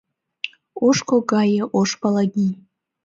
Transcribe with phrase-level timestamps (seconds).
[0.87, 2.53] Ошко гае ош Палагий